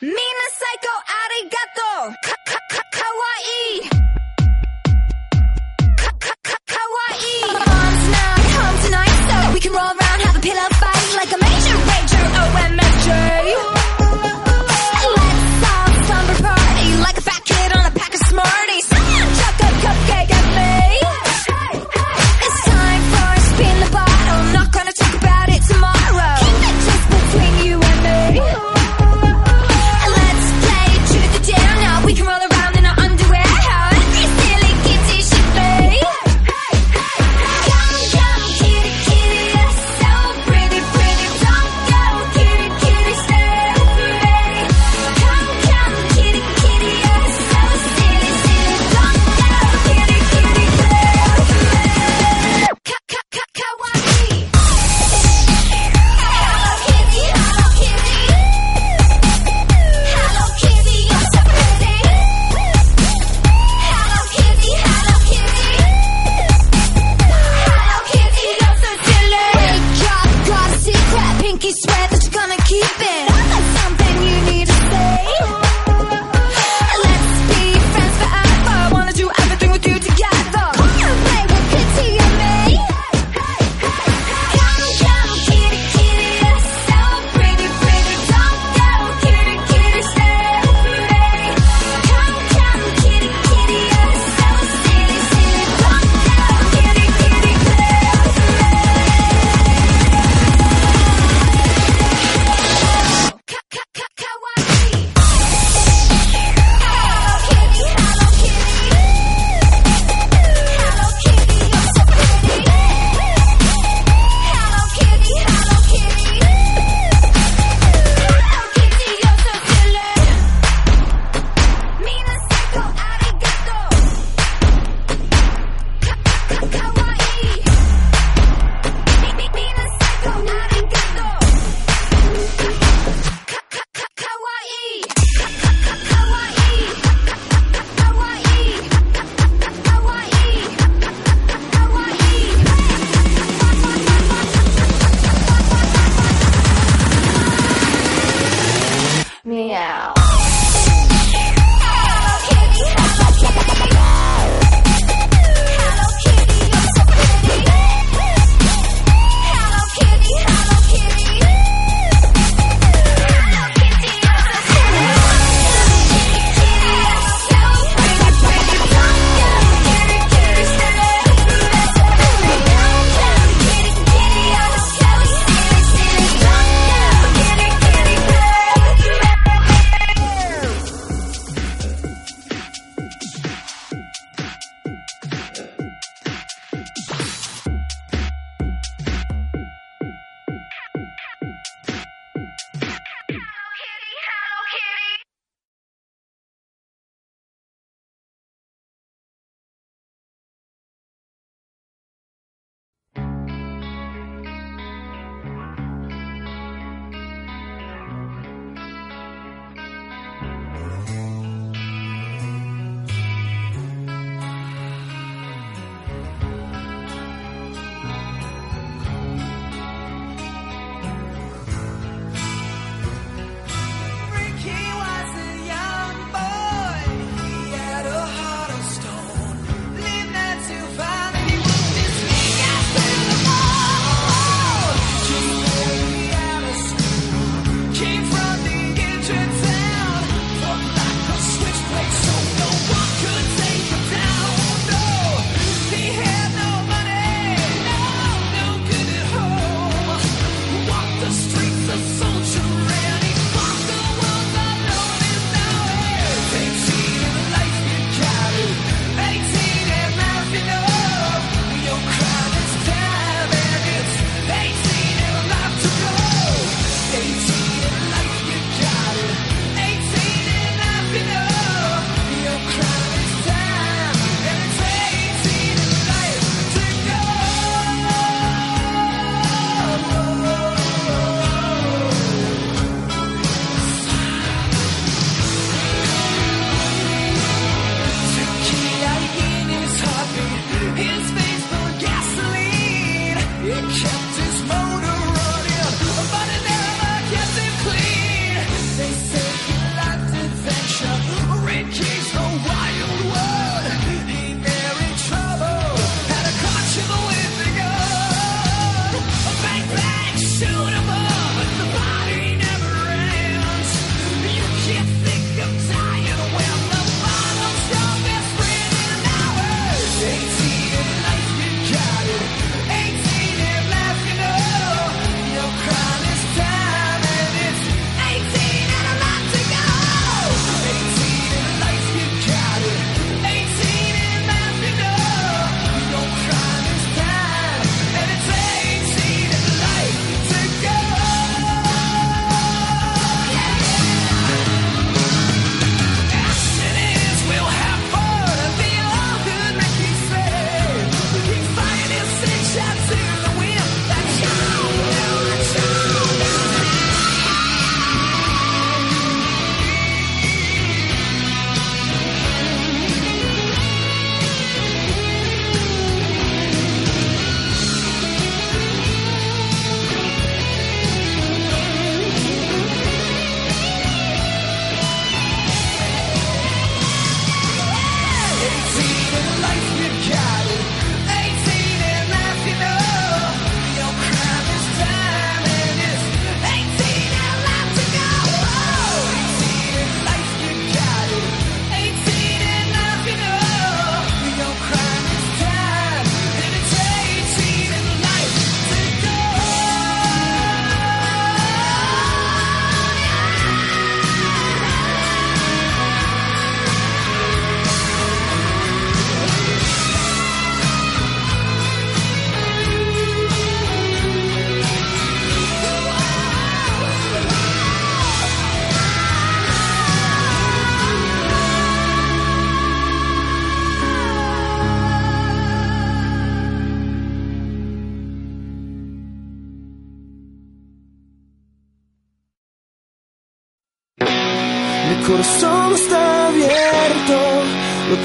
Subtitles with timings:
[0.00, 0.16] みんな
[0.52, 1.02] 最高あ
[1.42, 3.90] りがとうか、か、か、かわいい
[5.96, 9.97] か、か、か、かわいい Mom's not home tonight so we can roll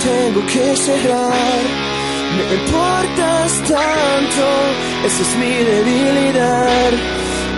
[0.04, 1.64] tengo que cerrar.
[2.36, 4.46] Me importas tanto,
[5.06, 6.92] esa es mi debilidad.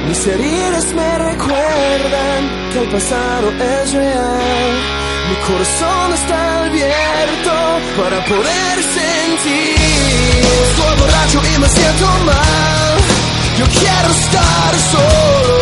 [0.08, 4.74] Mis heridas me recuerdan que el pasado es real.
[5.30, 7.54] Mi corazón está abierto
[8.00, 9.76] para poder sentir.
[10.68, 12.94] Estoy borracho y me siento mal.
[13.60, 15.58] Yo quiero estar solo.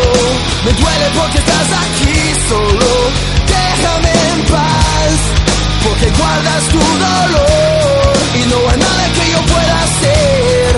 [0.65, 2.19] Me duele porque estás aquí
[2.49, 2.91] solo.
[3.47, 5.42] Déjame en paz.
[5.83, 8.13] Porque guardas tu dolor.
[8.35, 10.71] Y no hay nada que yo pueda hacer.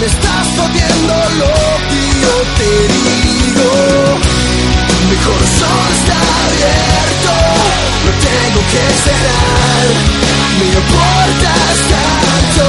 [0.00, 1.54] Me estás jodiendo lo
[1.90, 3.70] que yo te digo.
[5.08, 7.34] Mi corazón está abierto.
[8.06, 9.86] Lo tengo que cerrar.
[10.58, 12.64] Me importas tanto.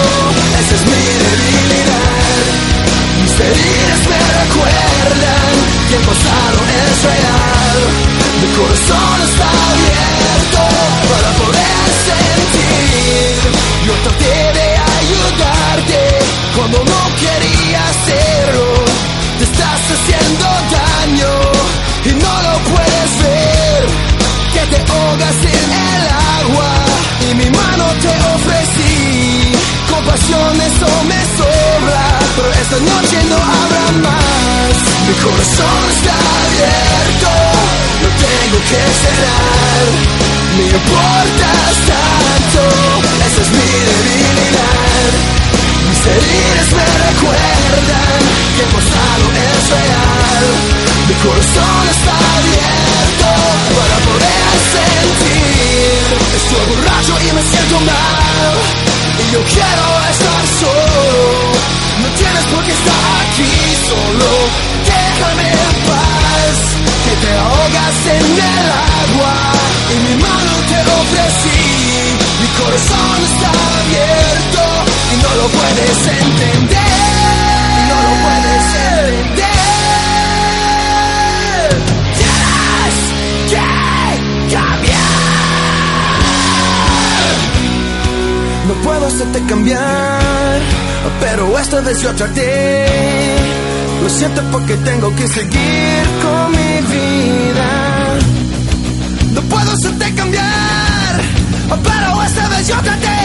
[0.62, 2.44] Esa es mi debilidad.
[3.22, 5.52] Mis heridas me recuerdan
[5.90, 7.78] que el pasado es real.
[8.42, 10.79] Mi corazón está abierto
[30.30, 34.76] Compasión eso me sobra, pero esta noche no habrá más.
[35.08, 36.14] Mi corazón está
[36.46, 37.30] abierto,
[38.04, 39.86] lo tengo que cerrar.
[40.56, 42.62] Me importas tanto,
[43.26, 45.10] esa es mi debilidad.
[45.90, 48.20] Mis heridas me recuerdan
[48.56, 50.46] que el pasado es real.
[51.10, 53.30] Mi corazón está abierto
[53.78, 56.06] para poder sentir.
[56.38, 58.80] Estoy borracho y me siento mal.
[59.32, 61.04] Yo quiero estar solo.
[62.02, 63.54] No tienes por qué estar aquí
[63.88, 64.30] solo.
[64.90, 66.58] Déjame en paz.
[67.06, 68.68] Que te ahogas en el
[69.06, 69.36] agua.
[69.94, 71.62] Y mi mano te ofrecí.
[72.42, 74.64] Mi corazón está abierto.
[75.14, 76.94] Y no lo puedes entender.
[77.78, 78.66] Y no lo puedes
[78.98, 79.59] entender.
[89.20, 90.62] No hacerte cambiar,
[91.20, 92.86] pero esta vez yo traté.
[94.02, 98.18] Lo siento porque tengo que seguir con mi vida.
[99.34, 101.22] No puedo hacerte cambiar,
[101.84, 103.20] pero esta vez yo traté.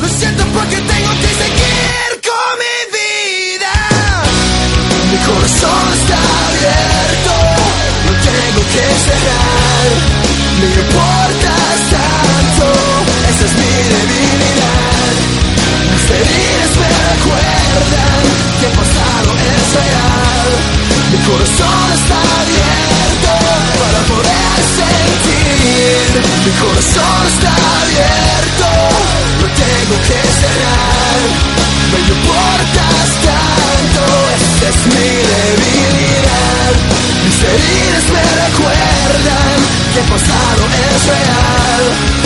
[0.00, 3.74] Lo siento porque tengo que seguir con mi vida.
[5.10, 7.34] Mi corazón está abierto,
[8.06, 9.86] lo tengo que cerrar.
[10.60, 13.05] Me importas tanto,
[34.36, 36.72] esa es mi debilidad.
[37.24, 39.56] Mis heridas me recuerdan
[39.92, 42.25] que el pasado es real.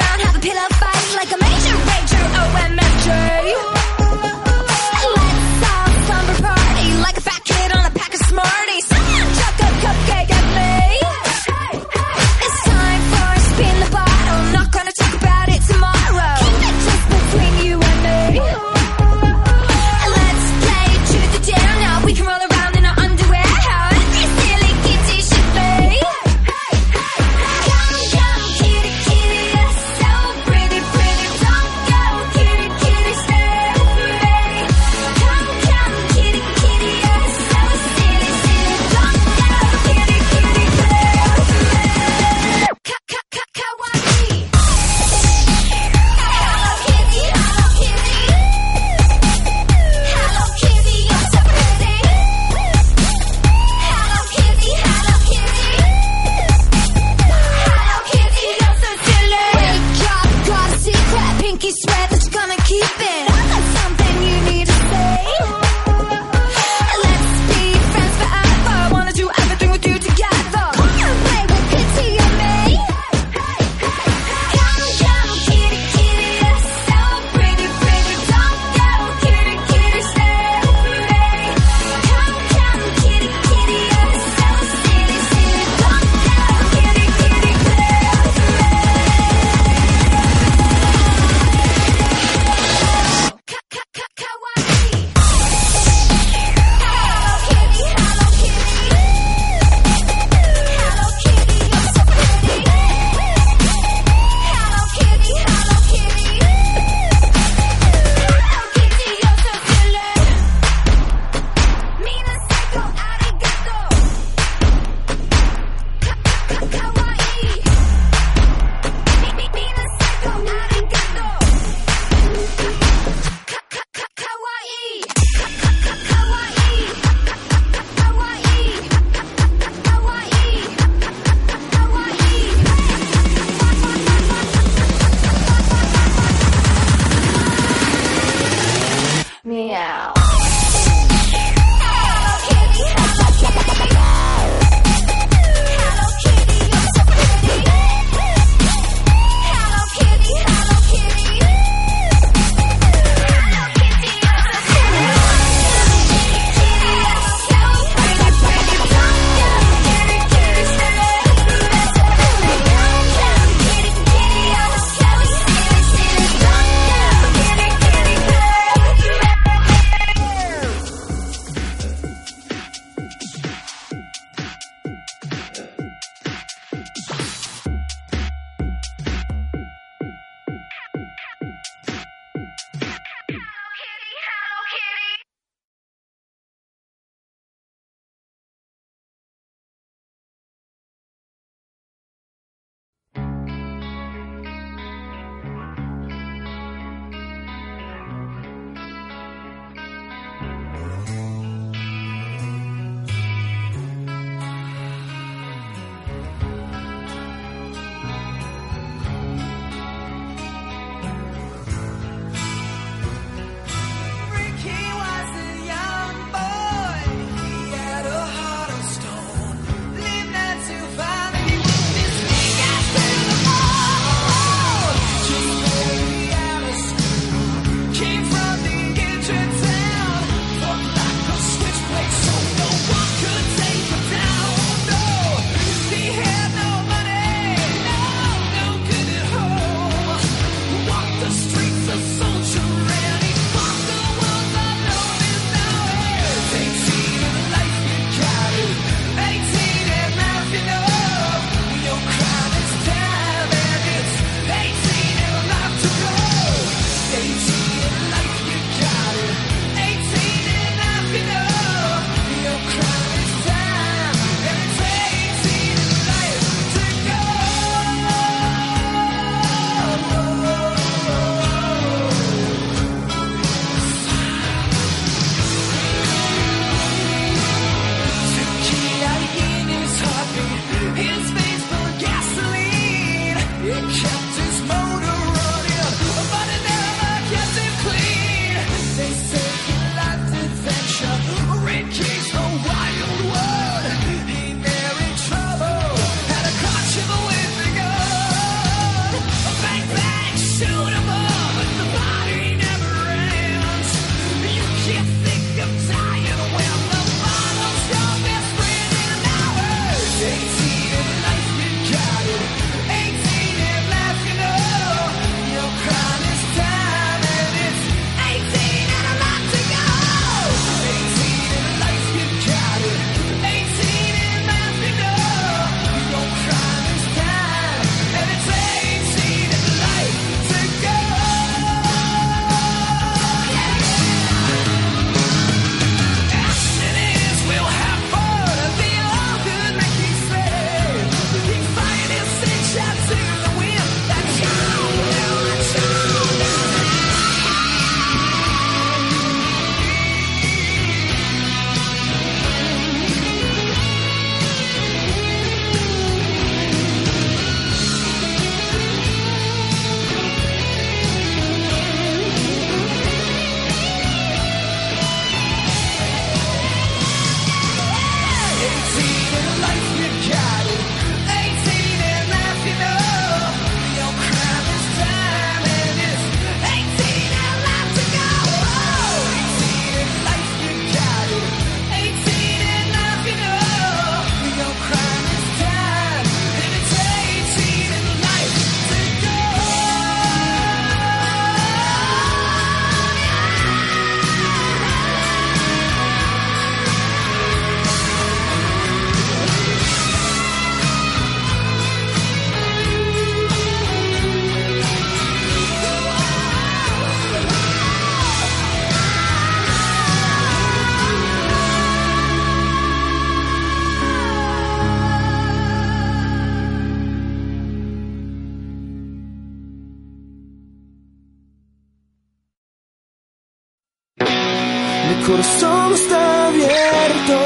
[425.27, 427.37] corazón está abierto,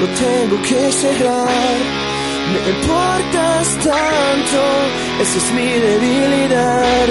[0.00, 1.76] lo tengo que cerrar.
[2.52, 4.60] Me importas tanto,
[5.20, 7.06] esa es mi debilidad.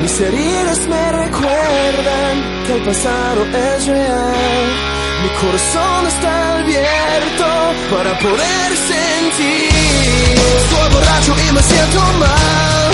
[0.00, 2.34] Mis heridas me recuerdan
[2.66, 4.66] que el pasado es real.
[5.22, 7.46] Mi corazón está abierto
[7.94, 10.36] para poder sentir.
[10.62, 12.90] Estoy borracho y me siento mal.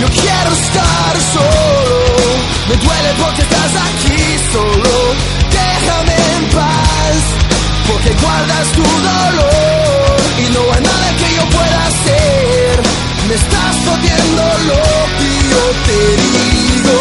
[0.00, 2.20] Yo quiero estar solo.
[2.68, 5.39] Me duele porque estás aquí solo.
[5.90, 7.20] Déjame en paz.
[7.88, 10.16] Porque guardas tu dolor.
[10.38, 12.74] Y no hay nada que yo pueda hacer.
[13.28, 14.82] Me estás jodiendo lo
[15.18, 16.98] que yo te digo.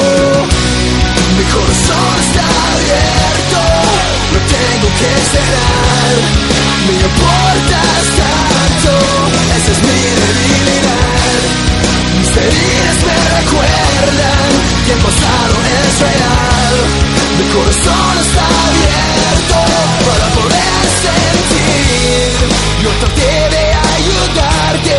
[1.38, 3.62] Mi corazón está abierto,
[4.34, 6.14] lo tengo que cerrar.
[6.88, 8.94] Me importas tanto,
[9.58, 11.42] esa es mi debilidad.
[12.18, 14.50] Mis heridas me recuerdan
[14.86, 17.09] que el pasado es real.
[17.40, 19.60] Mi corazón está abierto
[20.08, 22.36] para poder sentir.
[22.84, 23.64] Yo traté de
[23.96, 24.98] ayudarte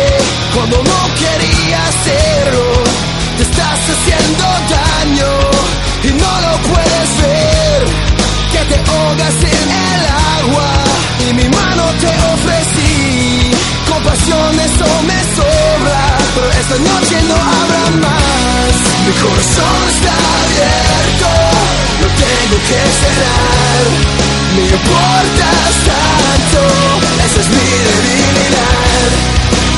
[0.55, 2.65] cuando no quería hacerlo.
[3.37, 5.33] Te estás haciendo daño
[6.03, 7.79] y no lo puedes ver.
[8.51, 10.03] Que te ahogas en el
[10.41, 10.69] agua
[11.29, 13.51] y mi mano te ofrecí.
[13.87, 16.01] Compasión, eso me sobra,
[16.33, 18.73] pero esta noche no habrá más.
[19.05, 21.00] Mi corazón está abierto,
[22.67, 23.83] que cerrar.
[24.55, 26.61] Me importas tanto,
[27.25, 29.09] esa es mi debilidad.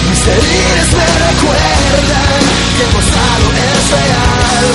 [0.09, 2.41] Mis heridas me recuerdan
[2.75, 4.65] que el pasado es real.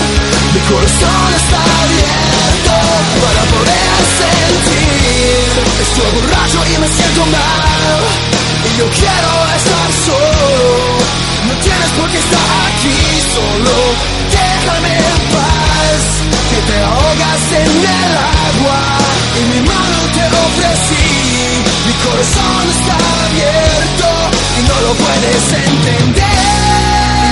[0.54, 2.76] Mi corazón está abierto
[3.24, 5.50] para poder sentir.
[5.84, 7.92] Estoy borracho y me siento mal.
[8.68, 10.68] Y yo quiero estar solo.
[11.48, 12.98] No tienes por qué estar aquí
[13.34, 13.74] solo.
[14.30, 15.27] Déjame.
[16.66, 18.12] Te ahogas en el
[18.48, 18.80] agua.
[19.38, 21.08] Y mi mano te ofrecí.
[21.86, 24.08] Mi corazón está abierto.
[24.58, 26.40] Y no lo puedes entender.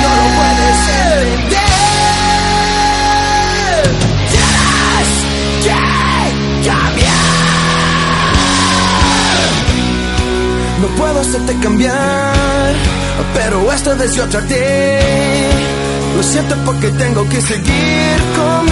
[0.02, 1.66] No lo puedes entender.
[4.32, 5.10] Tienes
[5.64, 5.76] que
[6.68, 7.16] cambiar.
[10.80, 12.74] No puedo hacerte cambiar,
[13.34, 15.00] pero esta vez yo traté.
[16.16, 18.65] Lo siento porque tengo que seguir con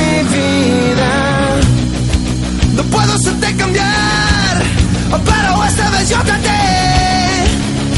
[3.05, 4.63] puedo hacerte cambiar,
[5.11, 6.63] pero esta vez yo traté.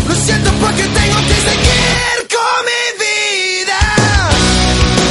[0.09, 3.81] Lo siento porque tengo que seguir con mi vida.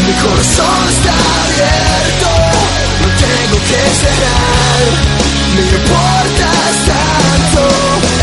[0.06, 2.30] Mi corazón está abierto,
[3.02, 4.82] lo tengo que cerrar.
[5.56, 7.64] Me importas tanto,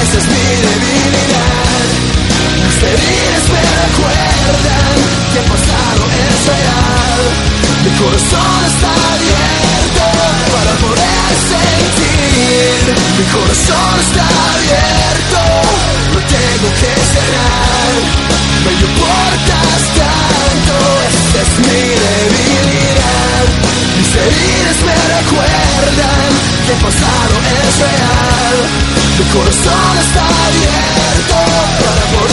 [0.03, 1.85] esa es mi debilidad.
[2.65, 4.95] Mis heridas me recuerdan
[5.33, 7.23] que el pasado es real.
[7.85, 9.62] Mi corazón está abierto
[10.93, 12.85] poder sentir.
[13.19, 15.41] Mi corazón está abierto,
[16.15, 17.93] lo tengo que cerrar.
[18.65, 20.75] Me importas tanto,
[21.09, 23.45] esa es mi debilidad.
[23.97, 26.29] Mis heridas me recuerdan
[26.65, 28.57] que el pasado es real.
[29.19, 31.37] Mi corazón está abierto
[31.81, 32.32] para poder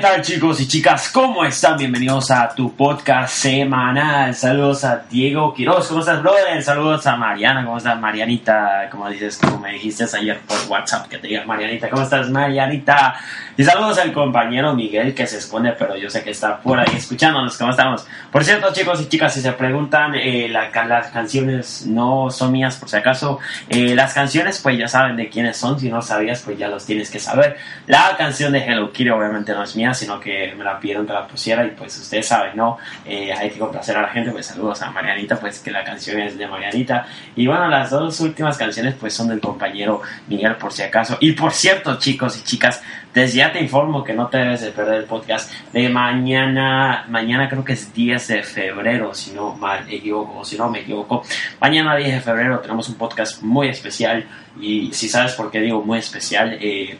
[0.00, 1.10] ¿Qué tal chicos y chicas?
[1.10, 1.76] ¿Cómo están?
[1.76, 4.34] Bienvenidos a tu podcast semanal.
[4.34, 5.88] Saludos a Diego Quiroz.
[5.88, 6.62] ¿Cómo estás, brother?
[6.62, 7.66] Saludos a Mariana.
[7.66, 8.88] ¿Cómo estás, Marianita?
[8.90, 11.90] Como dices, como me dijiste ayer por WhatsApp que te diga Marianita.
[11.90, 13.14] ¿Cómo estás, Marianita?
[13.58, 16.96] Y saludos al compañero Miguel que se esconde, pero yo sé que está por ahí
[16.96, 17.58] escuchándonos.
[17.58, 18.06] ¿Cómo estamos?
[18.32, 22.76] Por cierto, chicos y chicas, si se preguntan, eh, la las canciones no son mías,
[22.76, 23.38] por si acaso.
[23.68, 25.78] Eh, las canciones, pues ya saben de quiénes son.
[25.78, 27.58] Si no sabías, pues ya los tienes que saber.
[27.86, 31.12] La canción de Hello Kitty obviamente no es mía, sino que me la pidieron que
[31.12, 32.78] la pusiera y pues ustedes saben, ¿no?
[33.04, 36.20] Eh, hay que complacer a la gente, pues saludos a Marianita, pues que la canción
[36.20, 37.06] es de Marianita.
[37.36, 41.16] Y bueno, las dos últimas canciones pues son del compañero Miguel por si acaso.
[41.20, 42.82] Y por cierto, chicos y chicas,
[43.14, 47.48] desde ya te informo que no te debes de perder el podcast de mañana, mañana
[47.48, 51.22] creo que es 10 de febrero, si no mal equivoco, si no me equivoco.
[51.60, 54.26] Mañana 10 de febrero tenemos un podcast muy especial
[54.60, 56.98] y si sabes por qué digo muy especial, eh,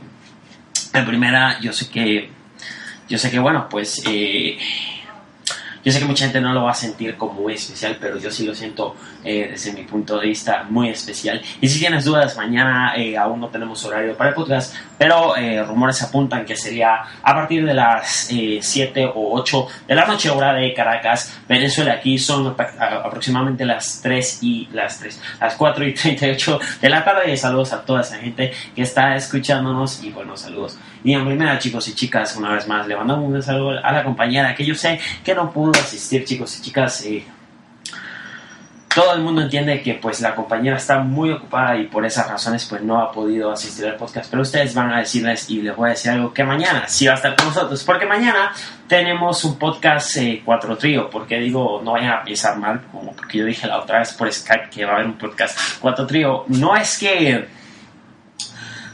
[0.93, 2.31] en primera, yo sé que,
[3.11, 4.57] yo sé que bueno, pues eh,
[5.83, 8.31] yo sé que mucha gente no lo va a sentir como muy especial, pero yo
[8.31, 8.95] sí lo siento
[9.25, 11.41] eh, desde mi punto de vista muy especial.
[11.61, 15.63] Y si tienes dudas, mañana eh, aún no tenemos horario para el podcast, pero eh,
[15.63, 18.29] rumores apuntan que sería a partir de las
[18.61, 21.95] 7 o 8 de la noche, hora de Caracas, Venezuela.
[21.95, 27.35] Aquí son aproximadamente las 3 y las 3, las 4 y 38 de la tarde.
[27.39, 30.79] Saludos a toda esa gente que está escuchándonos y bueno, saludos.
[31.03, 34.05] Y en primera, chicos y chicas, una vez más, le mandamos un saludo a la
[34.05, 37.05] compañera que yo sé que no pudo asistir, chicos y chicas.
[37.07, 37.25] eh,
[38.95, 42.67] todo el mundo entiende que pues la compañera está muy ocupada y por esas razones
[42.69, 45.89] pues no ha podido asistir al podcast, pero ustedes van a decirles y les voy
[45.89, 48.53] a decir algo que mañana sí va a estar con nosotros, porque mañana
[48.89, 53.39] tenemos un podcast eh, cuatro trío, porque digo, no vayan a pensar mal, como porque
[53.39, 56.45] yo dije la otra vez por Skype que va a haber un podcast cuatro trío,
[56.49, 57.60] no es que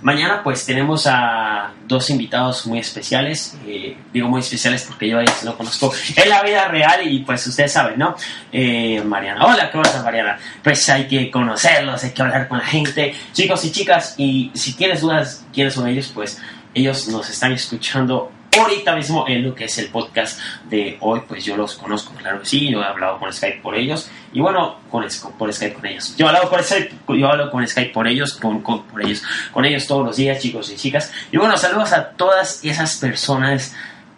[0.03, 5.23] Mañana pues tenemos a dos invitados muy especiales, eh, digo muy especiales porque yo a
[5.23, 8.15] ellos lo conozco en la vida real y pues ustedes saben, ¿no?
[8.53, 10.39] Eh, Mariana, hola, ¿cómo estás Mariana?
[10.63, 14.75] Pues hay que conocerlos, hay que hablar con la gente, chicos y chicas, y si
[14.75, 16.41] tienes dudas quiénes son ellos, pues
[16.75, 21.45] ellos nos están escuchando ahorita mismo en lo que es el podcast de hoy, pues
[21.45, 24.81] yo los conozco, claro que sí, yo he hablado con Skype por ellos y bueno,
[24.91, 25.07] con,
[25.39, 26.15] por Skype con ellos.
[26.17, 29.87] Yo hablo por Skype, yo hablo con Skype por ellos, con, por ellos, con ellos
[29.87, 31.13] todos los días, chicos y chicas.
[31.33, 33.75] Y bueno, saludos a todas esas personas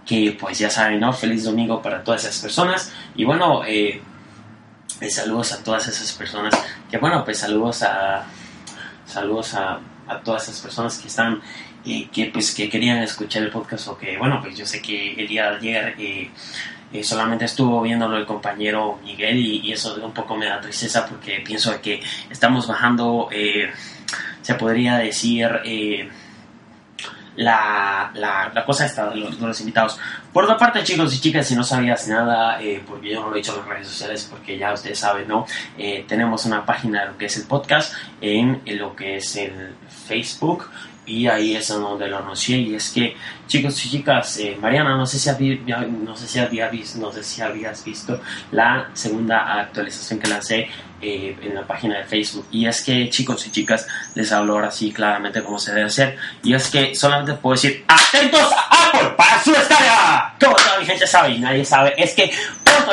[0.06, 1.12] que pues ya saben, ¿no?
[1.12, 4.00] Feliz domingo para todas esas personas y bueno, eh,
[5.00, 6.54] eh, saludos a todas esas personas
[6.90, 8.24] que bueno, pues saludos a
[9.06, 11.40] saludos a, a todas esas personas que están
[12.12, 15.26] que pues que querían escuchar el podcast o que bueno pues yo sé que el
[15.26, 16.30] día de ayer eh,
[16.92, 21.40] eh, solamente estuvo viéndolo el compañero Miguel y, eso un poco me da tristeza porque
[21.44, 23.70] pienso que estamos bajando eh,
[24.42, 25.48] se podría decir
[27.36, 29.96] la, la, cosa esta de los, invitados.
[30.32, 33.38] Por otra parte, chicos y chicas, si no sabías nada, porque yo no lo he
[33.38, 35.46] dicho en las redes sociales, porque ya ustedes saben, ¿no?
[36.08, 39.76] tenemos una página de lo que es el podcast en lo que es el
[40.08, 40.68] Facebook
[41.08, 43.16] y ahí es donde lo anuncié y es que
[43.46, 45.30] chicos y chicas eh, Mariana no sé si
[45.66, 48.20] no sé si había visto no sé si habías visto
[48.52, 50.68] la segunda actualización que lancé
[51.00, 52.48] eh, en la página de Facebook.
[52.50, 56.18] Y es que chicos y chicas les hablo ahora sí claramente cómo se debe hacer.
[56.42, 60.86] Y es que solamente puedo decir atentos a Apple para su descarga como toda mi
[60.86, 62.32] gente sabe y nadie sabe es que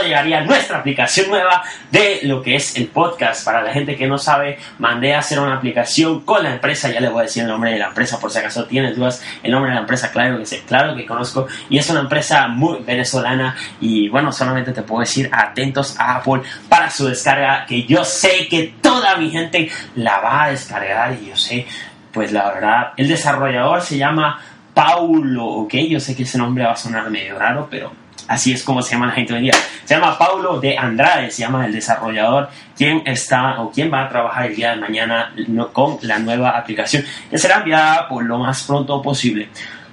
[0.03, 3.45] llegaría nuestra aplicación nueva de lo que es el podcast.
[3.45, 6.99] Para la gente que no sabe, mandé a hacer una aplicación con la empresa, ya
[6.99, 9.51] le voy a decir el nombre de la empresa por si acaso tienes dudas, el
[9.51, 12.79] nombre de la empresa, claro que sé, claro que conozco, y es una empresa muy
[12.83, 13.55] venezolana.
[13.79, 18.47] Y bueno, solamente te puedo decir atentos a Apple para su descarga, que yo sé
[18.49, 21.17] que toda mi gente la va a descargar.
[21.21, 21.65] Y yo sé,
[22.11, 24.39] pues la verdad, el desarrollador se llama
[24.73, 28.63] Paulo, ok, yo sé que ese nombre va a sonar medio raro, pero Así es
[28.63, 29.53] como se llama la gente hoy día.
[29.85, 34.09] Se llama Paulo de Andrade, se llama el desarrollador, quien está o quien va a
[34.09, 35.33] trabajar el día de mañana
[35.71, 39.49] con la nueva aplicación que será enviada por lo más pronto posible.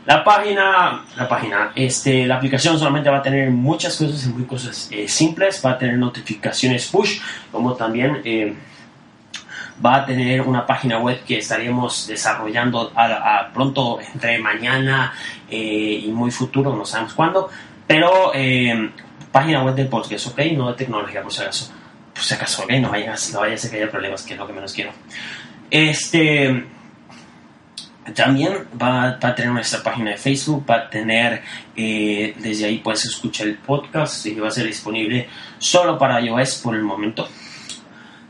[0.06, 4.44] La página, la página, este, la aplicación solamente va a tener muchas cosas y muy
[4.44, 5.62] cosas eh, simples.
[5.64, 7.20] Va a tener notificaciones push,
[7.52, 8.56] como también eh,
[9.84, 15.12] va a tener una página web que estaremos desarrollando a, pronto entre mañana
[15.48, 17.48] eh, y muy futuro, no sabemos cuándo
[17.92, 18.90] pero eh,
[19.32, 20.40] página web del podcast, ¿ok?
[20.54, 21.72] No de tecnología, por si acaso.
[22.14, 22.72] Por si acaso, ¿ok?
[22.72, 24.92] No vaya, no vaya a ser que haya problemas, que es lo que menos quiero.
[25.70, 26.66] Este...
[28.16, 31.40] También va, a tener nuestra página de Facebook, va a tener,
[31.76, 36.56] eh, desde ahí puedes escuchar el podcast y va a ser disponible solo para iOS
[36.56, 37.28] por el momento.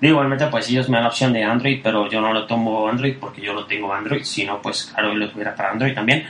[0.03, 3.17] igualmente, pues ellos me dan la opción de Android, pero yo no lo tomo Android
[3.19, 6.27] porque yo no tengo Android, sino pues claro, lo tuviera para Android también.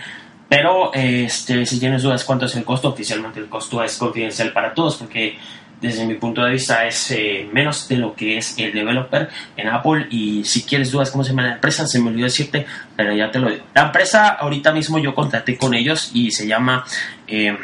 [0.53, 4.75] Pero este, si tienes dudas cuánto es el costo, oficialmente el costo es confidencial para
[4.75, 5.39] todos porque
[5.81, 9.69] desde mi punto de vista es eh, menos de lo que es el developer en
[9.69, 13.17] Apple y si quieres dudas cómo se llama la empresa, se me olvidó decirte, pero
[13.17, 13.65] ya te lo digo.
[13.73, 16.85] La empresa ahorita mismo yo contraté con ellos y se llama...
[17.27, 17.57] Eh,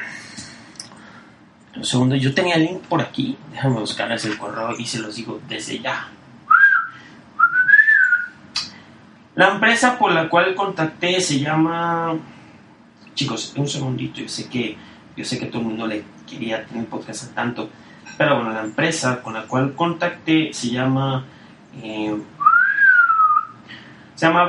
[1.77, 5.15] un segundo, yo tenía el link por aquí, déjame buscarles el correo y se los
[5.15, 6.09] digo desde ya.
[9.35, 12.19] La empresa por la cual contacté se llama
[13.19, 14.77] Chicos, un segundito, yo sé que,
[15.17, 17.69] yo sé que todo el mundo le quería tener podcast tanto,
[18.17, 21.25] pero bueno, la empresa con la cual contacté se llama,
[21.83, 22.17] eh,
[24.15, 24.47] se llama.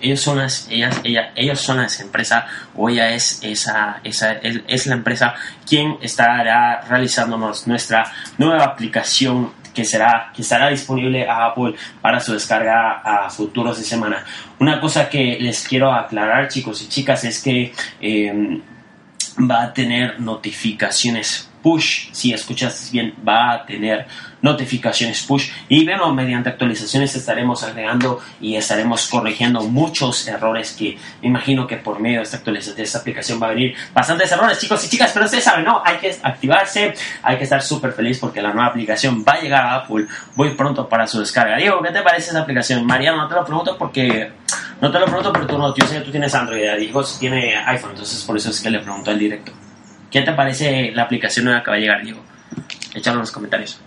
[0.00, 4.62] Ellos son las, ellas, ella, ellos son esa empresa o ella es esa, esa es,
[4.66, 5.34] es la empresa
[5.68, 12.32] quien estará realizándonos nuestra nueva aplicación que, será, que estará disponible a Apple para su
[12.32, 14.24] descarga a futuros de semana.
[14.58, 18.60] Una cosa que les quiero aclarar, chicos y chicas, es que eh,
[19.38, 24.06] va a tener notificaciones push, si escuchas bien, va a tener
[24.42, 31.28] notificaciones push y bueno, mediante actualizaciones estaremos agregando y estaremos corrigiendo muchos errores que me
[31.28, 34.58] imagino que por medio de esta actualización de esta aplicación va a venir bastantes errores,
[34.58, 35.80] chicos y chicas, pero ustedes saben, ¿no?
[35.84, 39.64] Hay que activarse, hay que estar súper feliz porque la nueva aplicación va a llegar
[39.64, 41.56] a Apple muy pronto para su descarga.
[41.56, 42.84] Diego, ¿qué te parece esa aplicación?
[42.84, 44.32] Mariano, no te lo pregunto porque
[44.80, 47.56] no te lo pregunto porque tú no, yo sé que tú tienes Android, Diego tiene
[47.56, 49.52] iPhone, entonces por eso es que le pregunto al directo.
[50.12, 52.22] ¿Qué te parece la aplicación nueva que va a llegar, Diego?
[52.94, 53.80] echarlo en los comentarios.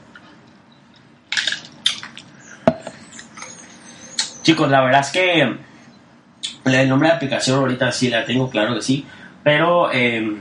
[4.41, 5.41] Chicos, la verdad es que
[6.65, 9.05] el nombre de aplicación ahorita sí la tengo, claro que sí,
[9.43, 10.39] pero eh,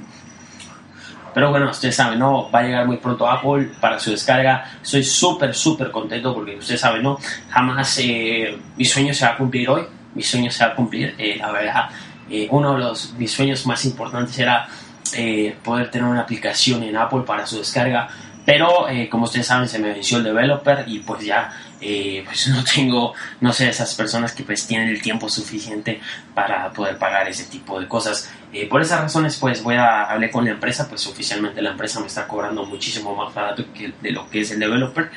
[1.34, 2.48] pero bueno, ustedes saben, ¿no?
[2.48, 4.78] Va a llegar muy pronto Apple para su descarga.
[4.80, 7.18] Estoy súper, súper contento porque ustedes saben, ¿no?
[7.50, 9.82] Jamás eh, mi sueño se va a cumplir hoy.
[10.14, 11.16] Mi sueño se va a cumplir.
[11.18, 11.90] Eh, la verdad,
[12.30, 14.68] eh, uno de los, mis sueños más importantes era
[15.16, 18.08] eh, poder tener una aplicación en Apple para su descarga.
[18.44, 22.48] Pero eh, como ustedes saben, se me venció el developer y pues ya eh, pues
[22.48, 26.00] no tengo, no sé, esas personas que pues tienen el tiempo suficiente
[26.34, 28.30] para poder pagar ese tipo de cosas.
[28.52, 32.00] Eh, por esas razones pues voy a hablar con la empresa, pues oficialmente la empresa
[32.00, 35.10] me está cobrando muchísimo más barato que de lo que es el developer.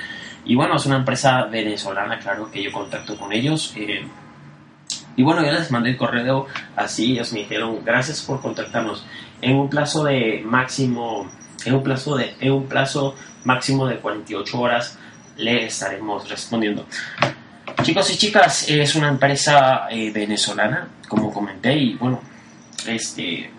[0.46, 3.74] Y bueno, es una empresa venezolana, claro, que yo contacto con ellos.
[3.76, 4.08] eh,
[5.18, 9.04] y bueno, yo les mandé el correo así, ellos me dijeron, gracias por contactarnos.
[9.42, 11.28] En un plazo de máximo,
[11.66, 14.98] en un plazo de, en un plazo máximo de 48 horas
[15.36, 16.86] le estaremos respondiendo.
[17.82, 22.22] Chicos y chicas, es una empresa eh, venezolana, como comenté, y bueno,
[22.86, 23.52] este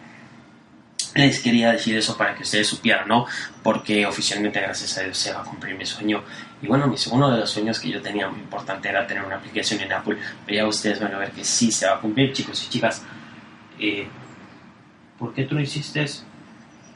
[1.26, 3.26] les quería decir eso para que ustedes supieran, ¿no?
[3.62, 6.22] Porque oficialmente, gracias a Dios, se va a cumplir mi sueño.
[6.62, 9.80] Y bueno, uno de los sueños que yo tenía muy importante era tener una aplicación
[9.80, 10.18] en Apple.
[10.46, 13.02] Pero ya ustedes van a ver que sí se va a cumplir, chicos y chicas.
[13.78, 14.06] Eh,
[15.18, 16.04] ¿Por qué tú no hiciste?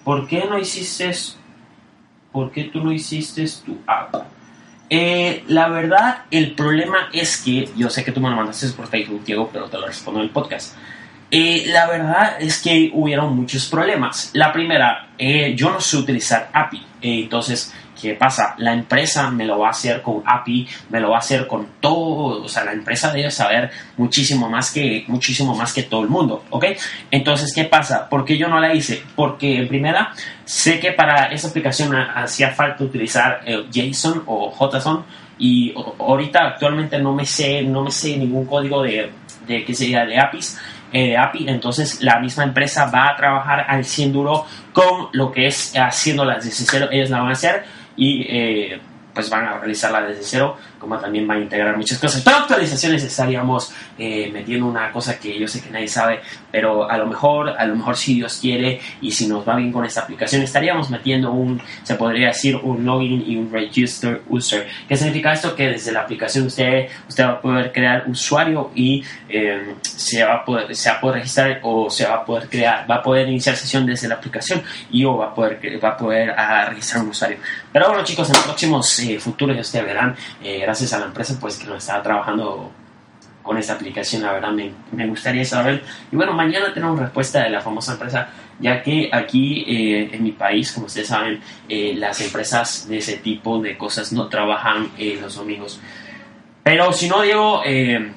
[0.04, 1.12] ¿Por qué no hiciste?
[2.30, 4.14] ¿Por qué tú no hiciste tu app?
[4.94, 8.88] Eh, la verdad, el problema es que yo sé que tú me lo mandaste por
[8.88, 10.76] Facebook, Diego, pero te lo respondo en el podcast.
[11.34, 14.30] Eh, la verdad es que hubieron muchos problemas.
[14.34, 16.76] La primera, eh, yo no sé utilizar API.
[17.00, 18.54] Eh, entonces, ¿qué pasa?
[18.58, 21.66] La empresa me lo va a hacer con API, me lo va a hacer con
[21.80, 22.42] todo.
[22.44, 26.44] O sea, la empresa debe saber muchísimo más que, muchísimo más que todo el mundo,
[26.50, 26.66] ¿ok?
[27.10, 28.10] Entonces, ¿qué pasa?
[28.10, 29.02] ¿Por qué yo no la hice?
[29.16, 30.12] Porque, en primera,
[30.44, 35.02] sé que para esa aplicación ha- hacía falta utilizar eh, JSON o JSON
[35.38, 39.10] y ahorita actualmente no me sé, no me sé ningún código de,
[39.46, 40.04] de ¿qué sería?
[40.04, 40.58] De APIs
[40.92, 45.32] eh, de API, entonces la misma empresa va a trabajar al 100 duro con lo
[45.32, 47.64] que es haciéndolas desde cero, ellos la van a hacer
[47.96, 48.80] y eh,
[49.14, 52.22] pues van a realizarla desde cero, como también va a integrar muchas cosas.
[52.22, 56.98] Para actualizaciones estaríamos eh, metiendo una cosa que yo sé que nadie sabe, pero a
[56.98, 60.00] lo mejor, a lo mejor si Dios quiere y si nos va bien con esta
[60.00, 64.66] aplicación, estaríamos metiendo un, se podría decir, un login y un register user.
[64.88, 65.54] ¿Qué significa esto?
[65.54, 70.34] Que desde la aplicación usted, usted va a poder crear usuario y eh, se, va
[70.34, 73.02] a poder, se va a poder registrar o se va a poder crear, va a
[73.02, 76.66] poder iniciar sesión desde la aplicación y o va a poder, va a poder ah,
[76.68, 77.38] registrar un usuario.
[77.72, 81.36] Pero bueno chicos, en los próximos eh, futuros ustedes verán, eh, gracias a la empresa
[81.38, 82.72] pues que nos está trabajando
[83.42, 85.82] con esta aplicación, la verdad me, me gustaría saber.
[86.10, 90.32] Y bueno, mañana tenemos respuesta de la famosa empresa, ya que aquí eh, en mi
[90.32, 95.18] país, como ustedes saben, eh, las empresas de ese tipo de cosas no trabajan eh,
[95.20, 95.78] los domingos.
[96.62, 98.12] Pero si no, Diego, eh,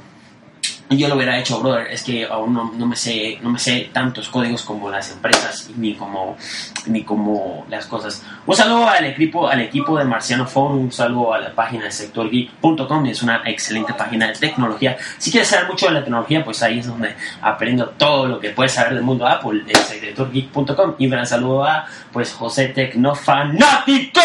[0.89, 1.87] yo lo hubiera hecho, brother.
[1.87, 5.69] Es que aún no, no me sé, no me sé tantos códigos como las empresas
[5.75, 6.37] ni como,
[6.85, 8.23] ni como las cosas.
[8.45, 11.91] Un saludo al equipo, al equipo de Marciano Phone, un saludo a la página de
[11.91, 14.97] sectorgeek.com, es una excelente página de tecnología.
[15.17, 18.51] Si quieres saber mucho de la tecnología, pues ahí es donde aprendo todo lo que
[18.51, 20.95] puedes saber del mundo Apple, en sectorgeek.com.
[20.99, 24.21] Y un gran saludo a pues José Tecnofanático.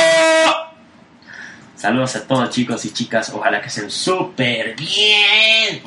[1.81, 5.30] Saludos a todos chicos y chicas, ojalá que estén súper bien,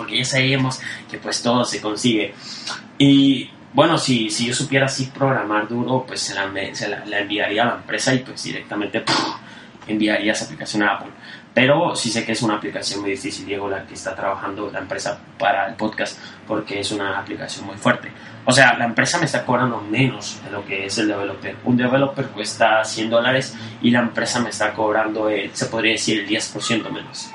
[0.04, 2.34] porque ya sabemos que pues todo se consigue.
[2.98, 7.20] Y bueno, si, si yo supiera así programar duro, pues se la, se la- la
[7.20, 9.04] enviaría a la empresa y pues directamente
[9.88, 11.12] enviaría esa aplicación a Apple.
[11.54, 14.80] Pero sí sé que es una aplicación muy difícil, Diego, la que está trabajando la
[14.80, 18.12] empresa para el podcast, porque es una aplicación muy fuerte.
[18.46, 21.56] O sea, la empresa me está cobrando menos de lo que es el developer.
[21.64, 26.22] Un developer cuesta 100 dólares y la empresa me está cobrando, el, se podría decir,
[26.22, 27.30] el 10% menos.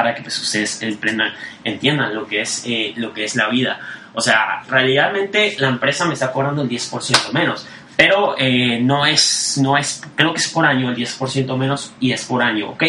[0.00, 3.78] Para que pues, ustedes emprendan- entiendan lo que, es, eh, lo que es la vida.
[4.14, 7.66] O sea, realmente la empresa me está cobrando el 10% menos.
[7.96, 12.12] Pero eh, no, es, no es, creo que es por año el 10% menos y
[12.12, 12.82] es por año, ¿ok?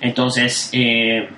[0.00, 1.28] Entonces, eh,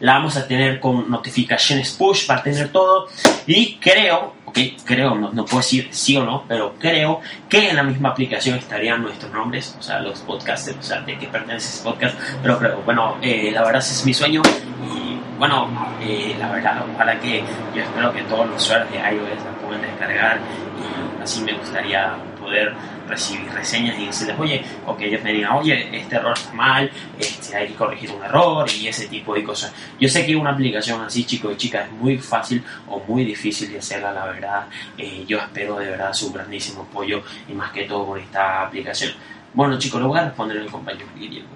[0.00, 3.08] la vamos a tener con notificaciones push, va a tener todo.
[3.46, 7.76] Y creo, ok, creo, no, no puedo decir sí o no, pero creo que en
[7.76, 11.68] la misma aplicación estarían nuestros nombres, o sea, los podcasters, o sea, de qué pertenece
[11.68, 12.18] ese podcast.
[12.42, 14.42] Pero creo, bueno, eh, la verdad es mi sueño.
[14.86, 15.68] Y bueno,
[16.02, 17.42] eh, la verdad, ojalá que
[17.74, 20.38] yo espero que todos los usuarios de iOS la puedan descargar.
[20.38, 22.14] Y así me gustaría
[22.52, 22.74] poder
[23.08, 26.90] recibir reseñas y decirles, oye, o que ellos me digan, oye, este error está mal,
[27.18, 29.72] este, hay que corregir un error y ese tipo de cosas.
[29.98, 33.72] Yo sé que una aplicación así, chicos y chicas, es muy fácil o muy difícil
[33.72, 34.66] de hacerla, la verdad.
[34.98, 39.12] Eh, yo espero de verdad su grandísimo apoyo y más que todo con esta aplicación.
[39.54, 41.48] Bueno, chicos, lo voy a responder el compañero Diego.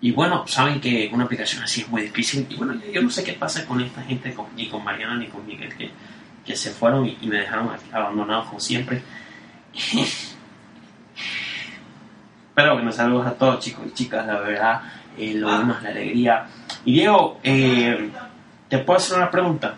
[0.00, 2.46] Y bueno, saben que una aplicación así es muy difícil.
[2.50, 5.26] Y bueno, yo, no sé qué pasa con esta gente, con, ni con Mariana ni
[5.28, 5.90] con Miguel, que,
[6.44, 9.02] que se fueron y, y me dejaron abandonados como siempre.
[12.54, 14.80] Pero bueno, saludos a todos chicos y chicas, la verdad,
[15.18, 16.46] eh, lo demás, la alegría.
[16.86, 18.10] Y Diego, eh,
[18.68, 19.74] ¿te puedo hacer una pregunta?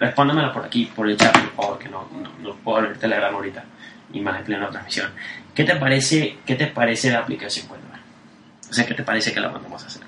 [0.00, 3.34] Respóndemela por aquí, por el chat, por favor, que no, no, no puedo leer Telegram
[3.34, 3.64] ahorita
[4.12, 5.10] y más en plena transmisión.
[5.54, 7.66] ¿Qué te parece, qué te parece la aplicación?
[7.66, 7.91] Cuéntame.
[8.72, 10.00] O sea, ¿qué te parece que la mandamos a hacer?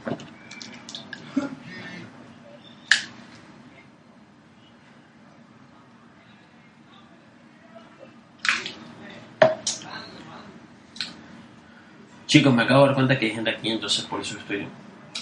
[12.27, 14.67] Chicos, me acabo de dar cuenta que hay gente aquí, entonces por eso estoy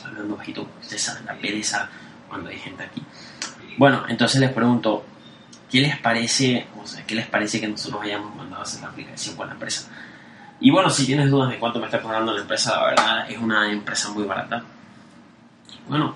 [0.04, 0.68] hablando bajito.
[0.80, 1.90] Ustedes saben la pereza
[2.28, 3.02] cuando hay gente aquí.
[3.76, 5.04] Bueno, entonces les pregunto,
[5.68, 8.86] ¿qué les parece, o sea, qué les parece que nosotros hayamos mandado a hacer la
[8.90, 9.90] aplicación con la empresa?
[10.62, 13.36] Y bueno, si tienes dudas de cuánto me está cobrando la empresa, la verdad es
[13.36, 14.62] una empresa muy barata.
[15.88, 16.14] Bueno,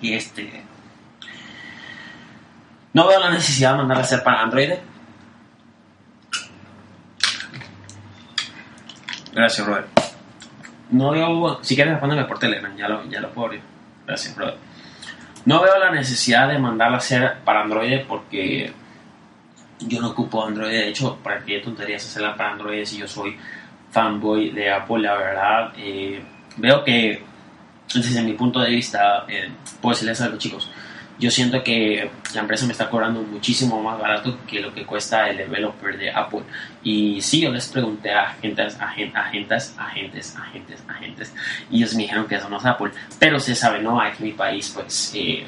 [0.00, 0.62] y este.
[2.92, 4.74] No veo la necesidad de mandarla a hacer para Android.
[9.32, 9.86] Gracias, brother.
[10.90, 11.64] No veo.
[11.64, 13.62] Si quieres, respóndeme por Telegram, ya lo, ya lo puedo abrir.
[14.06, 14.56] Gracias, brother.
[15.46, 18.72] No veo la necesidad de mandarla a hacer para Android porque
[19.80, 20.72] yo no ocupo Android.
[20.72, 23.36] De hecho, ¿para qué tonterías hacerla para Android si yo soy
[23.90, 25.00] fanboy de Apple?
[25.00, 26.22] La verdad, eh,
[26.56, 27.22] veo que
[27.94, 29.50] desde mi punto de vista, eh,
[29.80, 30.70] puedo decirles algo, chicos.
[31.18, 35.30] Yo siento que la empresa me está cobrando muchísimo más barato que lo que cuesta
[35.30, 36.42] el developer de Apple.
[36.82, 41.34] Y sí, yo les pregunté a agentes, agentes, agentes, agentes, agentes, agentes,
[41.70, 42.90] y ellos me dijeron que eso no es Apple.
[43.18, 43.98] Pero se sabe, ¿no?
[43.98, 45.46] Aquí en mi país, pues, eh,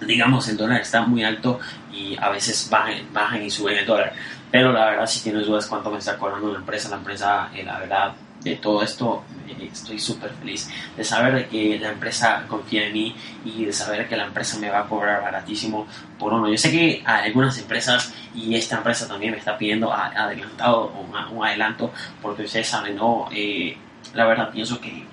[0.00, 1.60] digamos, el dólar está muy alto
[1.92, 4.12] y a veces bajan, bajan y suben el dólar.
[4.50, 7.64] Pero la verdad, si tienes dudas cuánto me está cobrando la empresa, la empresa, eh,
[7.64, 8.12] la verdad,
[8.44, 13.16] de todo esto, eh, estoy súper feliz de saber que la empresa confía en mí
[13.44, 15.86] y de saber que la empresa me va a cobrar baratísimo
[16.18, 16.48] por uno.
[16.48, 20.92] Yo sé que algunas empresas y esta empresa también me está pidiendo adelantado
[21.32, 23.28] un adelanto porque ustedes saben, ¿no?
[23.32, 23.76] Eh,
[24.12, 25.06] la verdad pienso que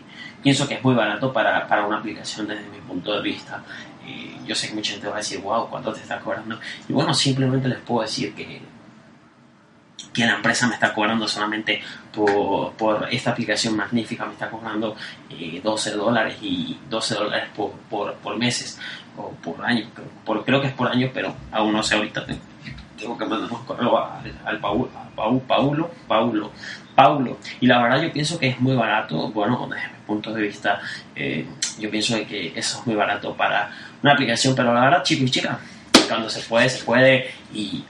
[0.44, 3.64] pienso que es muy barato para, para una aplicación desde mi punto de vista.
[4.46, 6.60] Yo sé que mucha gente va a decir, wow, ¿cuánto te está cobrando?
[6.90, 8.62] Y bueno, simplemente les puedo decir que,
[10.14, 11.82] que la empresa me está cobrando solamente
[12.14, 14.96] por, por esta aplicación magnífica, me está cobrando
[15.30, 18.78] eh, 12 dólares y 12 dólares por, por, meses
[19.16, 19.88] o por año.
[20.26, 22.26] Por, creo que es por año, pero aún no sé ahorita.
[22.98, 26.52] Tengo, que mandar un correo al, al Paul- a Pau- Paulo, Paulo,
[26.94, 27.38] Paulo.
[27.60, 30.80] Y la verdad yo pienso que es muy barato, bueno, desde mi punto de vista,
[31.16, 31.48] eh,
[31.80, 33.72] yo pienso que eso es muy barato para
[34.04, 35.58] una aplicación, pero la verdad, chicos y chicas,
[36.08, 37.84] cuando se puede, se puede y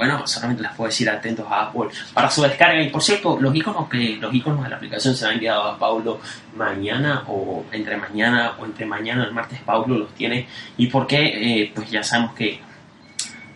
[0.00, 2.80] bueno, solamente les puedo decir atentos a Apple para su descarga.
[2.82, 6.20] Y por cierto, los iconos que los iconos de la aplicación serán enviados a Paulo
[6.56, 9.60] mañana o entre mañana o entre mañana el martes.
[9.60, 10.48] Paulo los tiene.
[10.78, 11.20] ¿Y por qué?
[11.62, 12.60] Eh, pues ya sabemos que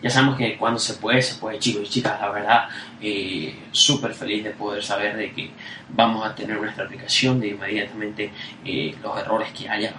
[0.03, 2.21] ya sabemos que cuando se puede, se puede, chicos y chicas.
[2.21, 2.69] La verdad,
[3.01, 5.49] eh, súper feliz de poder saber de que
[5.89, 8.31] vamos a tener nuestra aplicación de inmediatamente
[8.63, 9.95] eh, los errores que haya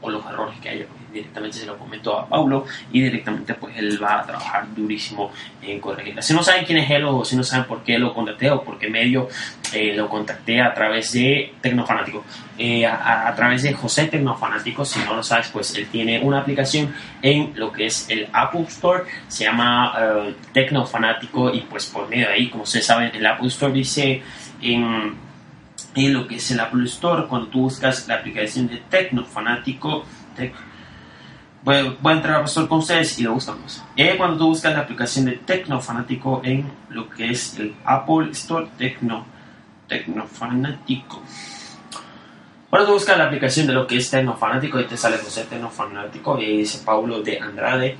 [0.00, 0.86] o, o los errores que haya.
[1.12, 5.30] Directamente se lo comento a Paulo y directamente pues él va a trabajar durísimo
[5.62, 6.22] en corregirla.
[6.22, 8.62] Si no saben quién es él o si no saben por qué lo contacté o
[8.62, 9.28] por qué medio
[9.72, 12.24] eh, lo contacté a través de Tecnofanático.
[12.58, 16.40] Eh, a, a- través de José Tecnofanático, si no lo sabes, pues él tiene una
[16.40, 22.08] aplicación en lo que es el Apple Store, se llama eh, Tecnofanático y pues por
[22.08, 24.22] medio de ahí, como ustedes saben, el Apple Store dice
[24.60, 25.14] en,
[25.94, 30.04] en lo que es el Apple Store, cuando tú buscas la aplicación de Tecnofanático,
[30.36, 30.52] Tec-
[31.62, 33.82] Voy, voy a entrar a Apple Store con ustedes y lo buscamos.
[33.96, 38.68] Eh, cuando tú buscas la aplicación de Tecnofanático en lo que es el Apple Store
[38.78, 39.26] Tecno,
[39.86, 41.22] Tecnofanático.
[42.70, 46.38] Cuando tú buscas la aplicación de lo que es Tecnofanático y te sale José Tecnofanático
[46.38, 47.96] y ahí dice Paulo de Andrade.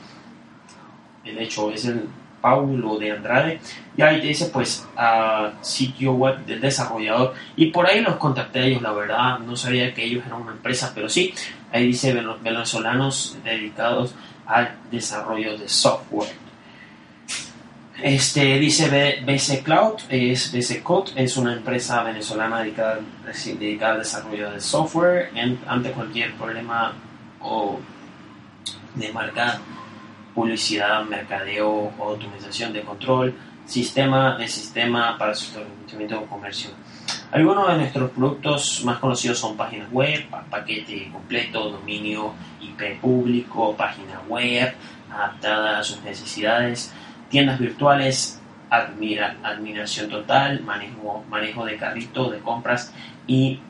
[1.24, 2.08] De hecho es el
[2.40, 3.60] Paulo de Andrade.
[3.96, 7.34] Y ahí te dice pues a sitio web del desarrollador.
[7.56, 9.38] Y por ahí los contacté a ellos, la verdad.
[9.40, 11.34] No sabía que ellos eran una empresa, pero sí.
[11.72, 12.12] Ahí dice
[12.42, 14.14] venezolanos dedicados
[14.46, 16.30] al desarrollo de software.
[18.02, 22.98] Este dice BC Cloud, es BC Code, es una empresa venezolana dedicada,
[23.58, 25.30] dedicada al desarrollo de software.
[25.34, 26.94] En- ante cualquier problema
[27.40, 27.78] o
[28.94, 29.60] de marca,
[30.40, 33.34] publicidad, mercadeo, automatización de control,
[33.66, 36.70] sistema de sistema para sostenimiento o comercio.
[37.32, 43.76] Algunos de nuestros productos más conocidos son páginas web, pa- paquete completo, dominio IP público,
[43.76, 44.74] página web
[45.12, 46.92] adaptada a sus necesidades,
[47.28, 52.92] tiendas virtuales, admira- admiración total, manejo, manejo de carrito, de compras
[53.26, 53.60] y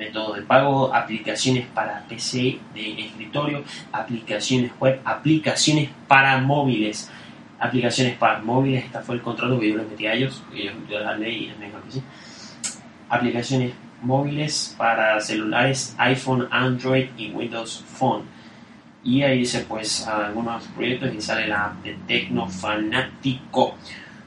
[0.00, 7.10] método de pago, aplicaciones para PC de escritorio, aplicaciones web, aplicaciones para móviles.
[7.60, 10.98] Aplicaciones para móviles, este fue el contrato que yo les metí a ellos, y yo,
[10.98, 12.02] la y que sí.
[13.10, 18.24] Aplicaciones móviles para celulares, iPhone, Android y Windows Phone.
[19.04, 23.74] Y ahí dice pues algunos proyectos y sale la app de Tecnofanático.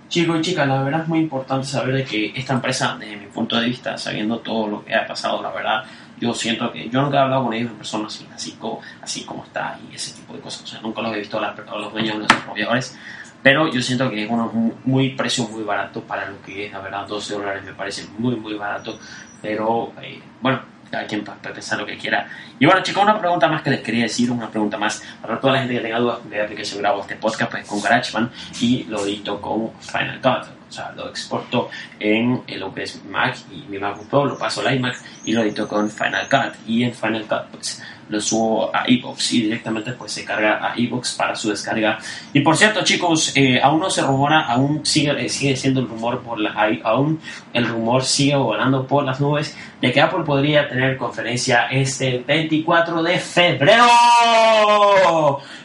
[0.07, 3.25] Chicos y chicas, la verdad es muy importante saber de que esta empresa, desde mi
[3.27, 5.83] punto de vista, sabiendo todo lo que ha pasado, la verdad,
[6.19, 9.23] yo siento que yo nunca he hablado con ellos en persona así, así, como, así
[9.23, 10.63] como está y ese tipo de cosas.
[10.63, 12.97] O sea, nunca los he visto a, los dueños de los desarrolladores.
[13.41, 16.71] Pero yo siento que es uno muy, muy precio muy barato para lo que es,
[16.71, 18.97] la verdad, 12 dólares me parece muy, muy barato.
[19.41, 20.61] Pero eh, bueno,
[20.93, 22.27] cada quien para pensar lo que quiera.
[22.59, 25.53] Y bueno, chicos, una pregunta más que les quería decir, una pregunta más para toda
[25.53, 28.29] la gente que tenga dudas de aplicación grabo este podcast pues, con GarageBand
[28.61, 30.47] y lo edito con Final Cut.
[30.69, 34.61] O sea, lo exporto en lo que es Mac y mi MacBook Pro, lo paso
[34.61, 36.53] al iMac y lo edito con Final Cut.
[36.67, 40.77] Y en Final Cut pues lo subo a iBox y directamente pues se carga a
[40.77, 41.99] iBox para su descarga.
[42.33, 45.87] Y por cierto, chicos, eh, aún no se rumora, aún sigue, eh, sigue siendo el
[45.87, 46.39] rumor por
[46.83, 47.19] aún
[47.53, 53.03] el rumor sigue volando por las nubes de que Apple podría tener conferencia este 24
[53.03, 53.87] de febrero.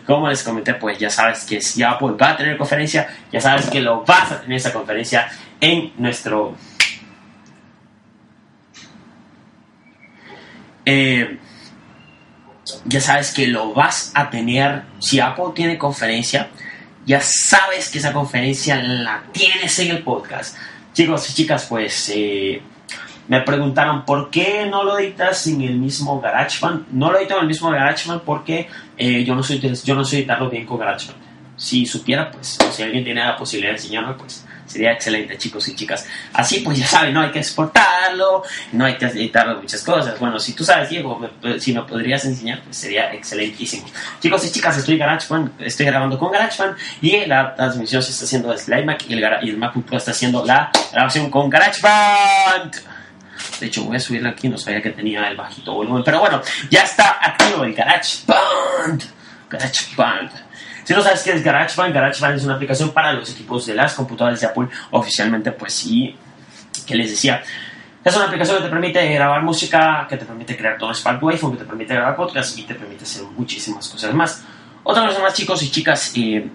[0.07, 3.68] Como les comenté, pues ya sabes que si Apple va a tener conferencia, ya sabes
[3.68, 5.28] que lo vas a tener esa conferencia
[5.61, 6.55] en nuestro...
[10.84, 11.39] Eh,
[12.85, 14.83] ya sabes que lo vas a tener.
[14.99, 16.49] Si Apple tiene conferencia,
[17.07, 20.57] ya sabes que esa conferencia la tienes en el podcast.
[20.93, 22.61] Chicos y chicas, pues eh,
[23.29, 26.89] me preguntaron por qué no lo editas en el mismo GarageBand.
[26.93, 30.18] No lo edito en el mismo GarageBand porque eh, yo no soy yo no sé
[30.18, 31.18] editarlo bien con GarageBand.
[31.57, 35.75] Si supiera, pues, si alguien tiene la posibilidad de enseñarme, pues sería excelente, chicos y
[35.75, 36.07] chicas.
[36.33, 40.16] Así, pues ya saben, no hay que exportarlo, no hay que editarlo muchas cosas.
[40.21, 43.87] Bueno, si tú sabes, Diego, me- si me podrías enseñar, pues sería excelentísimo.
[44.21, 48.53] Chicos y chicas, estoy GarageBand, estoy grabando con GarageBand y la transmisión se está haciendo
[48.53, 52.77] desde el iMac y el, y el MacBook Pro está haciendo la grabación con GarageBand.
[53.61, 56.41] De hecho, voy a subirlo aquí, no sabía que tenía el bajito volumen, pero bueno,
[56.71, 59.03] ya está activo el GarageBand.
[59.51, 60.47] GarageBand.
[60.89, 63.93] Si no sabes qué es GarageBand, GarageBand es una aplicación para los equipos de las
[63.93, 64.68] computadoras de Apple.
[64.91, 66.16] Oficialmente, pues sí,
[66.86, 67.43] que les decía.
[68.03, 71.53] Es una aplicación que te permite grabar música, que te permite crear todo Spark iPhone,
[71.53, 74.43] que te permite grabar podcast y te permite hacer muchísimas cosas más.
[74.82, 76.49] Otra cosa más, chicos y chicas, eh,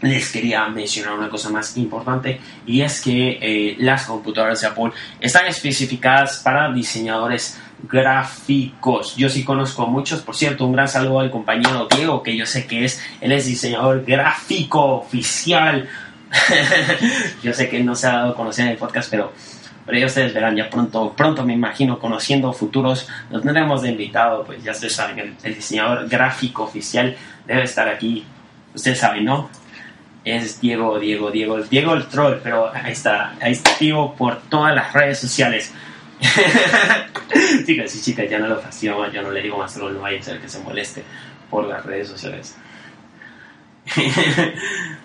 [0.00, 4.92] les quería mencionar una cosa más importante y es que eh, las computadoras de Apple
[5.20, 9.16] están especificadas para diseñadores gráficos.
[9.16, 12.46] Yo sí conozco a muchos, por cierto, un gran saludo al compañero Diego, que yo
[12.46, 15.88] sé que es, él es diseñador gráfico oficial.
[17.42, 19.32] yo sé que no se ha dado a conocer en el podcast, pero,
[19.86, 24.44] pero ya ustedes verán, ya pronto, pronto me imagino, conociendo futuros, nos tendremos de invitado,
[24.44, 27.16] pues ya ustedes saben, el, el diseñador gráfico oficial
[27.46, 28.24] debe estar aquí.
[28.74, 29.50] Ustedes saben, ¿no?
[30.24, 34.74] es Diego, Diego, Diego, Diego el troll, pero ahí está, ahí está activo por todas
[34.74, 35.72] las redes sociales.
[37.66, 40.20] chicas y chicas, ya no lo fastidio yo no le digo más troll, no vaya
[40.20, 41.02] a ser que se moleste
[41.50, 42.56] por las redes sociales.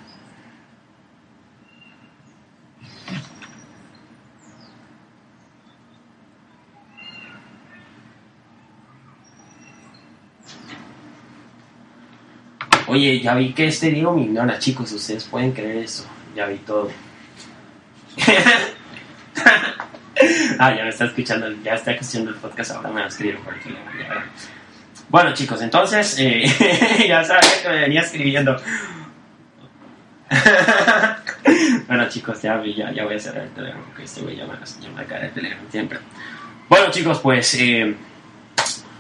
[12.88, 16.05] Oye, ya vi que este Diego me ignora, chicos, ustedes pueden creer eso,
[16.36, 16.91] ya vi todo.
[20.60, 23.38] ah, ya me está escuchando, ya está escuchando el podcast, ahora me va a escribir
[23.40, 23.70] por aquí.
[24.00, 24.26] ya.
[25.10, 26.46] Bueno, chicos, entonces, eh,
[27.08, 28.56] ya sabía que me venía escribiendo.
[31.88, 34.54] bueno, chicos, ya, ya, ya voy a cerrar el teléfono, porque este güey ya me,
[34.54, 36.00] ya me el teléfono siempre.
[36.68, 37.96] Bueno, chicos, pues, eh,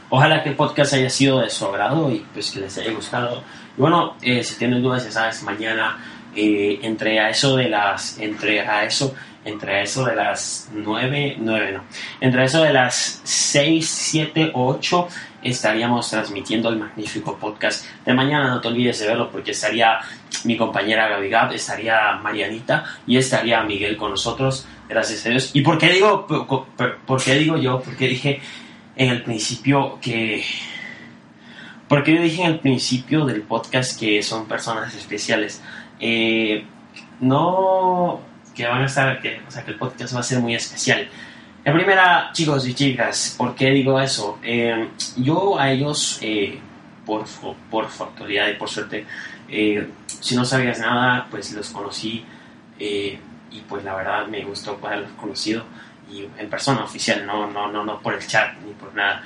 [0.09, 3.43] ojalá que el podcast haya sido de su agrado y pues que les haya gustado.
[3.77, 5.97] Y bueno, eh, si tienen dudas, ya sabes, mañana
[6.35, 9.15] eh, entre a eso de las, entre a eso,
[9.45, 11.83] entre eso de las 9, 9 no,
[12.19, 15.07] entre eso de las 6, 7 o 8
[15.43, 18.49] estaríamos transmitiendo el magnífico podcast de mañana.
[18.49, 19.99] No te olvides de verlo porque estaría
[20.43, 24.65] mi compañera Gaby Gab, estaría Marianita y estaría Miguel con nosotros.
[24.89, 25.51] Gracias a Dios.
[25.53, 27.79] ¿Y por qué digo, por- por qué digo yo?
[27.81, 28.41] Porque dije
[28.95, 30.43] en el principio que...
[31.87, 35.61] Porque yo dije en el principio del podcast que son personas especiales.
[35.99, 36.65] Eh,
[37.19, 38.19] no
[38.55, 41.07] que van a estar, que, o sea, que el podcast va a ser muy especial.
[41.63, 44.39] En primera, chicos y chicas, ¿por qué digo eso?
[44.43, 46.59] Eh, yo a ellos, eh,
[47.05, 47.25] por,
[47.69, 49.05] por factoría y por suerte,
[49.49, 52.25] eh, si no sabías nada, pues los conocí
[52.79, 53.19] eh,
[53.51, 55.63] y pues la verdad me gustó haberlos conocido
[56.11, 59.23] y en persona oficial, no, no, no, no por el chat ni por nada.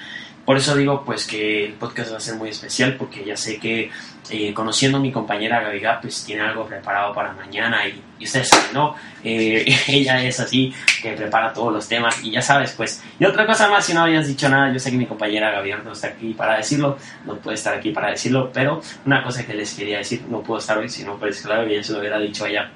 [0.50, 3.60] Por eso digo pues que el podcast va a ser muy especial porque ya sé
[3.60, 3.92] que
[4.32, 8.50] eh, conociendo a mi compañera Gaviga pues tiene algo preparado para mañana y, y ustedes
[8.50, 8.96] saben, ¿no?
[9.24, 10.74] Eh, ella es así,
[11.04, 13.04] que prepara todos los temas y ya sabes pues.
[13.20, 15.84] Y otra cosa más, si no habías dicho nada, yo sé que mi compañera Gaviga
[15.86, 19.54] no está aquí para decirlo, no puede estar aquí para decirlo, pero una cosa que
[19.54, 22.46] les quería decir, no puedo estar hoy, sino pues claro, bien se lo hubiera dicho
[22.46, 22.72] a ella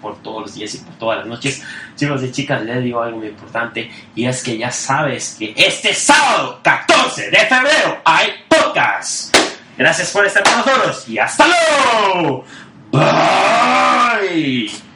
[0.00, 1.62] por todos los días y por todas las noches.
[1.96, 5.94] Chicos y chicas, les digo algo muy importante y es que ya sabes que este
[5.94, 9.36] sábado 14 de febrero hay podcast.
[9.76, 12.44] Gracias por estar con nosotros y hasta luego.
[12.90, 14.87] Bye.